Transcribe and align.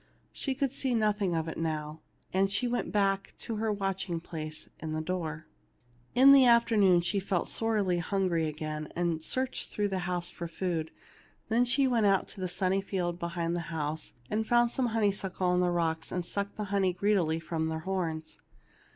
She 0.33 0.55
could 0.55 0.73
see 0.73 0.95
nothing 0.95 1.35
of 1.35 1.47
it 1.47 1.59
now, 1.59 1.99
and 2.33 2.49
she 2.49 2.67
went 2.67 2.91
back 2.91 3.35
to 3.37 3.57
her 3.57 3.71
watching 3.71 4.19
place 4.19 4.67
in 4.79 4.93
the 4.93 4.99
door. 4.99 5.45
In 6.15 6.31
the 6.31 6.47
afternoon 6.47 7.01
she 7.01 7.19
felt 7.19 7.47
sorely 7.47 7.99
hungry 7.99 8.47
again, 8.47 8.91
and 8.95 9.21
searched 9.21 9.69
through 9.69 9.89
the 9.89 9.99
house 10.09 10.27
for 10.27 10.47
food; 10.47 10.89
then 11.49 11.65
she 11.65 11.85
went 11.85 12.07
out 12.07 12.35
in 12.35 12.41
the 12.41 12.47
sunny 12.47 12.81
fields 12.81 13.19
behind 13.19 13.55
the 13.55 13.59
house, 13.69 14.15
and 14.27 14.47
found 14.47 14.71
some 14.71 14.87
honeysuckles 14.87 15.53
on 15.53 15.59
the 15.61 15.69
rocks, 15.69 16.11
and 16.11 16.25
sucked 16.25 16.55
the 16.57 16.63
honey 16.73 16.93
greedily 16.93 17.39
from 17.39 17.67
their 17.69 17.81
horns. 17.81 18.39